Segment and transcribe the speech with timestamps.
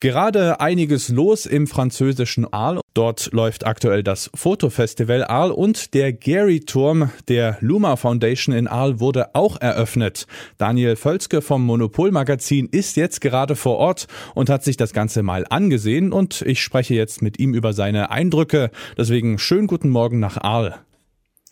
[0.00, 2.82] Gerade einiges los im französischen Arles.
[2.92, 9.34] Dort läuft aktuell das Fotofestival Arles und der Gary-Turm der Luma Foundation in Arles wurde
[9.34, 10.26] auch eröffnet.
[10.58, 15.46] Daniel Völzke vom Monopol-Magazin ist jetzt gerade vor Ort und hat sich das Ganze mal
[15.48, 18.70] angesehen und ich spreche jetzt mit ihm über seine Eindrücke.
[18.98, 20.74] Deswegen schönen guten Morgen nach Arles.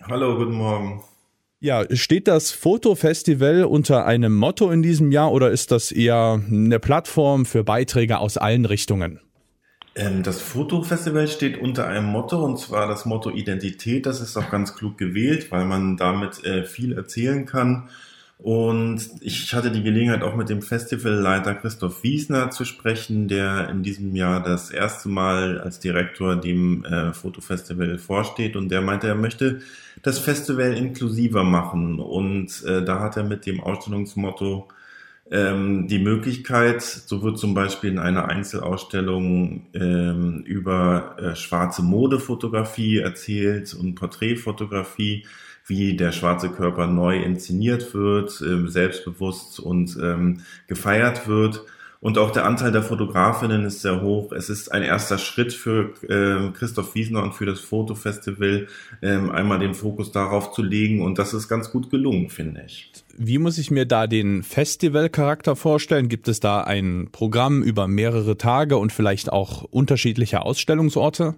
[0.06, 1.02] Hallo, guten Morgen.
[1.60, 6.78] Ja, steht das Fotofestival unter einem Motto in diesem Jahr oder ist das eher eine
[6.78, 9.20] Plattform für Beiträge aus allen Richtungen?
[9.94, 14.06] Ähm, das Fotofestival steht unter einem Motto und zwar das Motto Identität.
[14.06, 17.88] Das ist auch ganz klug gewählt, weil man damit äh, viel erzählen kann.
[18.38, 23.82] Und ich hatte die Gelegenheit, auch mit dem Festivalleiter Christoph Wiesner zu sprechen, der in
[23.82, 28.56] diesem Jahr das erste Mal als Direktor dem äh, Fotofestival vorsteht.
[28.56, 29.60] Und der meinte, er möchte
[30.02, 32.00] das Festival inklusiver machen.
[32.00, 34.68] Und äh, da hat er mit dem Ausstellungsmotto
[35.30, 42.98] ähm, die Möglichkeit, so wird zum Beispiel in einer Einzelausstellung ähm, über äh, schwarze Modefotografie
[42.98, 45.24] erzählt und Porträtfotografie
[45.66, 51.64] wie der schwarze Körper neu inszeniert wird, äh, selbstbewusst und ähm, gefeiert wird.
[52.04, 54.30] Und auch der Anteil der Fotografinnen ist sehr hoch.
[54.32, 58.66] Es ist ein erster Schritt für äh, Christoph Wiesner und für das Fotofestival,
[59.00, 61.00] ähm, einmal den Fokus darauf zu legen.
[61.00, 62.92] Und das ist ganz gut gelungen, finde ich.
[63.16, 66.10] Wie muss ich mir da den Festivalcharakter vorstellen?
[66.10, 71.36] Gibt es da ein Programm über mehrere Tage und vielleicht auch unterschiedliche Ausstellungsorte?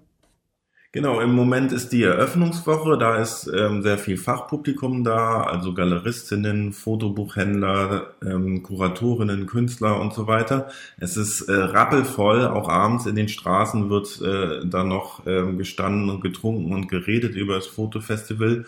[0.97, 6.73] Genau, im Moment ist die Eröffnungswoche, da ist ähm, sehr viel Fachpublikum da, also Galeristinnen,
[6.73, 10.69] Fotobuchhändler, ähm, Kuratorinnen, Künstler und so weiter.
[10.97, 16.09] Es ist äh, rappelvoll, auch abends in den Straßen wird äh, da noch ähm, gestanden
[16.09, 18.65] und getrunken und geredet über das Fotofestival.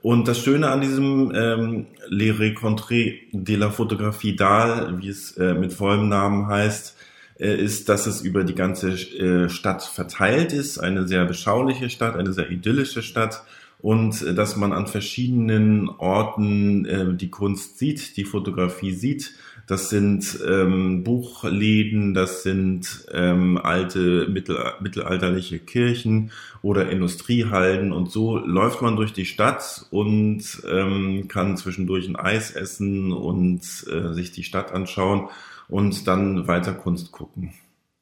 [0.00, 5.52] Und das Schöne an diesem ähm, Les Rencontres de la Photographie d'Al, wie es äh,
[5.52, 6.96] mit vollem Namen heißt,
[7.38, 12.32] ist, dass es über die ganze äh, Stadt verteilt ist, eine sehr beschauliche Stadt, eine
[12.32, 13.42] sehr idyllische Stadt.
[13.78, 19.34] Und äh, dass man an verschiedenen Orten die Kunst sieht, die Fotografie sieht.
[19.66, 26.30] Das sind ähm, Buchläden, das sind ähm, alte mittel, mittelalterliche Kirchen
[26.62, 27.92] oder Industriehallen.
[27.92, 33.60] Und so läuft man durch die Stadt und ähm, kann zwischendurch ein Eis essen und
[33.90, 35.28] äh, sich die Stadt anschauen
[35.68, 37.52] und dann weiter Kunst gucken.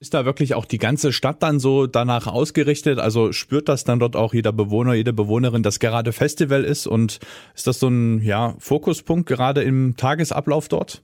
[0.01, 2.99] Ist da wirklich auch die ganze Stadt dann so danach ausgerichtet?
[2.99, 6.87] Also spürt das dann dort auch jeder Bewohner, jede Bewohnerin, dass gerade Festival ist?
[6.87, 7.21] Und
[7.55, 11.03] ist das so ein ja, Fokuspunkt gerade im Tagesablauf dort?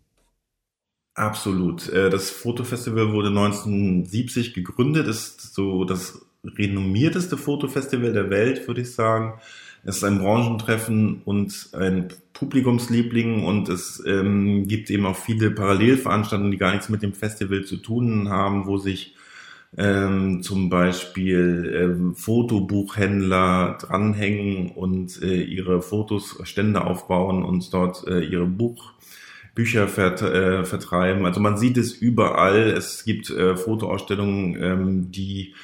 [1.15, 1.88] Absolut.
[1.88, 8.94] Äh, das Fotofestival wurde 1970 gegründet, ist so das renommierteste Fotofestival der Welt, würde ich
[8.94, 9.41] sagen.
[9.82, 12.09] Es ist ein Branchentreffen und ein
[12.40, 17.64] Publikumsliebling und es ähm, gibt eben auch viele Parallelveranstaltungen, die gar nichts mit dem Festival
[17.64, 19.14] zu tun haben, wo sich
[19.76, 28.20] ähm, zum Beispiel ähm, Fotobuchhändler dranhängen und äh, ihre Fotos Stände aufbauen und dort äh,
[28.20, 28.94] ihre Buch
[29.54, 31.26] Bücher vert, äh, vertreiben.
[31.26, 32.70] Also man sieht es überall.
[32.70, 35.54] Es gibt äh, Fotoausstellungen, ähm, die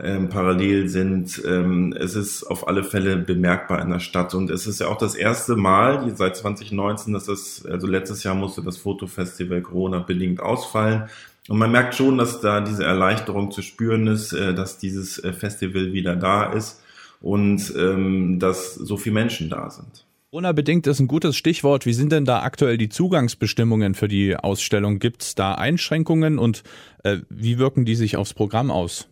[0.00, 1.42] ähm, parallel sind.
[1.46, 4.98] Ähm, es ist auf alle Fälle bemerkbar in der Stadt und es ist ja auch
[4.98, 10.40] das erste Mal seit 2019, dass das, also letztes Jahr musste das Fotofestival Corona bedingt
[10.40, 11.04] ausfallen.
[11.48, 15.32] Und man merkt schon, dass da diese Erleichterung zu spüren ist, äh, dass dieses äh,
[15.32, 16.82] Festival wieder da ist
[17.20, 20.06] und ähm, dass so viele Menschen da sind.
[20.30, 21.86] Corona-bedingt ist ein gutes Stichwort.
[21.86, 24.98] Wie sind denn da aktuell die Zugangsbestimmungen für die Ausstellung?
[24.98, 26.62] Gibt es da Einschränkungen und
[27.04, 29.08] äh, wie wirken die sich aufs Programm aus?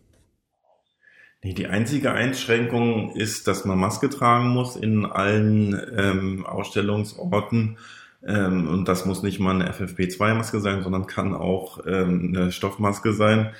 [1.53, 7.77] Die einzige Einschränkung ist, dass man Maske tragen muss in allen ähm, Ausstellungsorten.
[8.25, 13.13] Ähm, und das muss nicht mal eine FFP2-Maske sein, sondern kann auch ähm, eine Stoffmaske
[13.13, 13.51] sein.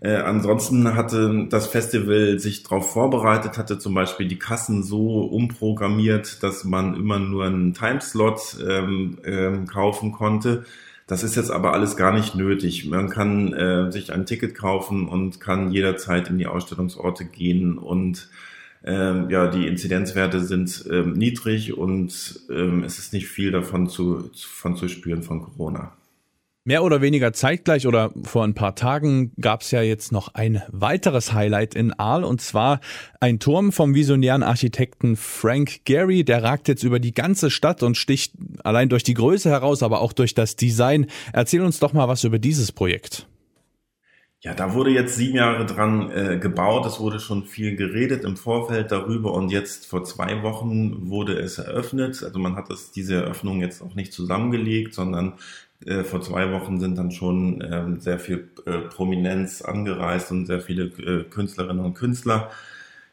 [0.00, 6.44] Äh, ansonsten hatte das Festival sich darauf vorbereitet, hatte zum Beispiel die Kassen so umprogrammiert,
[6.44, 10.64] dass man immer nur einen Timeslot ähm, ähm, kaufen konnte.
[11.12, 12.86] Das ist jetzt aber alles gar nicht nötig.
[12.86, 18.30] Man kann äh, sich ein Ticket kaufen und kann jederzeit in die Ausstellungsorte gehen und
[18.82, 24.30] ähm, ja, die Inzidenzwerte sind ähm, niedrig und ähm, es ist nicht viel davon zu,
[24.34, 25.92] von zu spüren von Corona.
[26.64, 30.62] Mehr oder weniger zeitgleich oder vor ein paar Tagen gab es ja jetzt noch ein
[30.68, 32.78] weiteres Highlight in Aal und zwar
[33.18, 36.22] ein Turm vom visionären Architekten Frank Gehry.
[36.22, 40.00] Der ragt jetzt über die ganze Stadt und sticht allein durch die Größe heraus, aber
[40.00, 41.06] auch durch das Design.
[41.32, 43.26] Erzähl uns doch mal was über dieses Projekt.
[44.38, 46.86] Ja, da wurde jetzt sieben Jahre dran äh, gebaut.
[46.86, 51.58] Es wurde schon viel geredet im Vorfeld darüber und jetzt vor zwei Wochen wurde es
[51.58, 52.22] eröffnet.
[52.22, 55.34] Also man hat das, diese Eröffnung jetzt auch nicht zusammengelegt, sondern
[55.86, 60.60] äh, vor zwei Wochen sind dann schon ähm, sehr viel äh, Prominenz angereist und sehr
[60.60, 62.50] viele äh, Künstlerinnen und Künstler.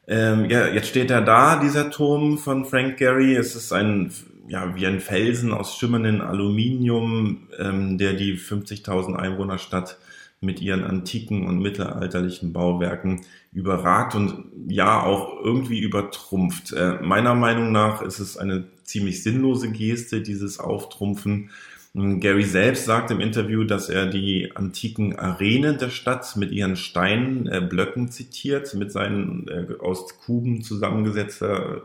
[0.07, 3.35] Ähm, ja, jetzt steht er da, dieser Turm von Frank Gehry.
[3.35, 4.11] Es ist ein,
[4.47, 9.97] ja, wie ein Felsen aus schimmerndem Aluminium, ähm, der die 50.000 Einwohnerstadt
[10.41, 16.71] mit ihren antiken und mittelalterlichen Bauwerken überragt und ja auch irgendwie übertrumpft.
[16.73, 21.49] Äh, meiner Meinung nach ist es eine ziemlich sinnlose Geste, dieses Auftrumpfen.
[21.93, 28.07] Gary selbst sagt im Interview, dass er die antiken Arenen der Stadt mit ihren Steinblöcken
[28.07, 31.81] äh, zitiert, mit seinen äh, aus Kuben zusammengesetzter,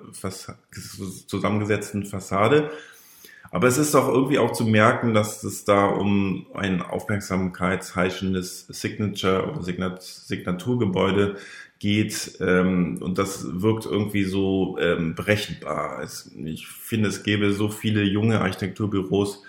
[1.27, 2.71] zusammengesetzten Fassade
[3.55, 9.49] aber es ist doch irgendwie auch zu merken, dass es da um ein aufmerksamkeitsheischendes Signature
[9.49, 11.37] oder Signat Signaturgebäude
[11.79, 16.03] geht ähm, und das wirkt irgendwie so ähm, berechenbar.
[16.03, 19.45] Es, ich finde, es gäbe so viele junge Architekturbüros,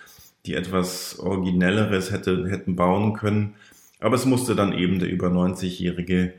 [0.45, 3.55] die etwas Originelleres hätte, hätten bauen können.
[3.99, 6.33] Aber es musste dann eben der über 90-jährige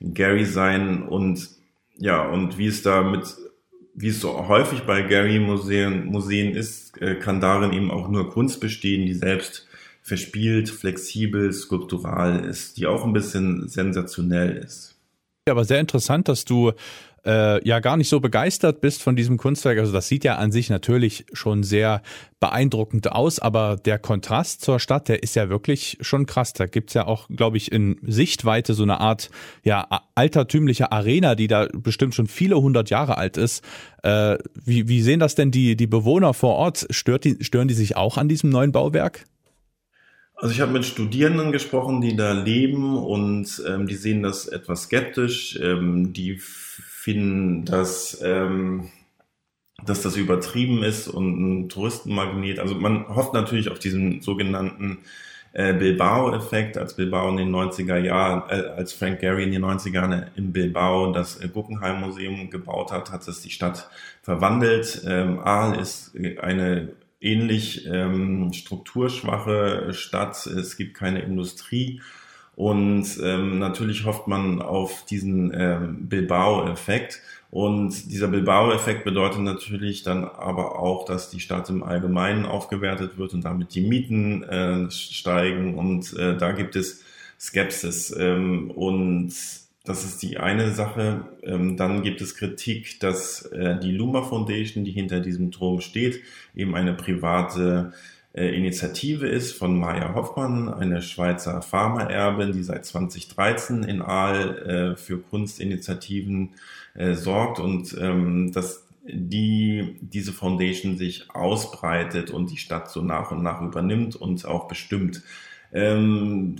[0.00, 1.48] Gary sein und
[1.96, 3.36] ja, und wie es da mit
[3.94, 8.60] wie es so häufig bei Gary-Museen Museen ist, äh, kann darin eben auch nur Kunst
[8.60, 9.66] bestehen, die selbst
[10.02, 14.96] verspielt, flexibel, skulptural ist, die auch ein bisschen sensationell ist.
[15.48, 16.72] Aber sehr interessant, dass du
[17.24, 19.78] äh, ja gar nicht so begeistert bist von diesem Kunstwerk.
[19.78, 22.02] Also das sieht ja an sich natürlich schon sehr
[22.38, 26.52] beeindruckend aus, aber der Kontrast zur Stadt, der ist ja wirklich schon krass.
[26.52, 29.30] Da gibt's ja auch, glaube ich, in Sichtweite so eine Art
[29.62, 33.62] ja altertümliche Arena, die da bestimmt schon viele hundert Jahre alt ist.
[34.02, 36.86] Äh, wie, wie sehen das denn die, die Bewohner vor Ort?
[36.90, 39.24] Stört die, stören die sich auch an diesem neuen Bauwerk?
[40.40, 44.84] Also ich habe mit Studierenden gesprochen, die da leben und ähm, die sehen das etwas
[44.84, 45.58] skeptisch.
[45.62, 46.40] Ähm, die
[47.00, 48.90] finden, dass, ähm,
[49.86, 52.58] dass das übertrieben ist und ein Touristenmagnet.
[52.58, 54.98] Also man hofft natürlich auf diesen sogenannten
[55.54, 59.94] äh, Bilbao-Effekt, als Bilbao in den 90er Jahren, äh, als Frank Gehry in den 90er
[59.94, 63.88] Jahren in Bilbao das äh, Guggenheim-Museum gebaut hat, hat es die Stadt
[64.22, 65.02] verwandelt.
[65.06, 66.90] Ähm, Aal ist eine
[67.22, 70.46] ähnlich ähm, strukturschwache Stadt.
[70.46, 72.02] Es gibt keine Industrie.
[72.56, 77.20] Und ähm, natürlich hofft man auf diesen ähm, Bilbao-Effekt.
[77.50, 83.34] Und dieser Bilbao-Effekt bedeutet natürlich dann aber auch, dass die Stadt im Allgemeinen aufgewertet wird
[83.34, 85.74] und damit die Mieten äh, steigen.
[85.74, 87.02] Und äh, da gibt es
[87.40, 88.14] Skepsis.
[88.16, 89.32] Ähm, und
[89.84, 91.24] das ist die eine Sache.
[91.42, 96.20] Ähm, dann gibt es Kritik, dass äh, die Luma Foundation, die hinter diesem Turm steht,
[96.54, 97.92] eben eine private
[98.32, 105.18] Initiative ist von Maya Hoffmann, eine Schweizer Pharmaerbin, die seit 2013 in Aal äh, für
[105.18, 106.50] Kunstinitiativen
[106.94, 113.32] äh, sorgt und ähm, dass die diese Foundation sich ausbreitet und die Stadt so nach
[113.32, 115.22] und nach übernimmt und auch bestimmt.
[115.72, 116.56] Ähm,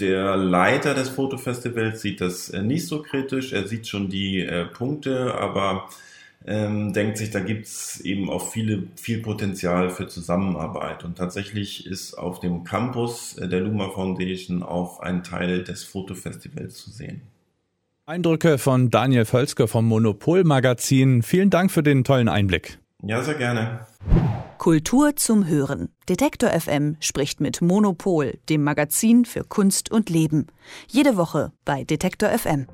[0.00, 3.52] der Leiter des Fotofestivals sieht das äh, nicht so kritisch.
[3.52, 5.88] Er sieht schon die äh, Punkte, aber
[6.48, 11.04] ähm, denkt sich, da gibt's eben auch viele, viel Potenzial für Zusammenarbeit.
[11.04, 16.90] Und tatsächlich ist auf dem Campus der Luma Foundation auch ein Teil des Fotofestivals zu
[16.90, 17.20] sehen.
[18.06, 21.22] Eindrücke von Daniel Völzke vom Monopol Magazin.
[21.22, 22.78] Vielen Dank für den tollen Einblick.
[23.02, 23.86] Ja, sehr gerne.
[24.56, 25.90] Kultur zum Hören.
[26.08, 30.46] Detektor FM spricht mit Monopol, dem Magazin für Kunst und Leben.
[30.88, 32.66] Jede Woche bei Detektor FM.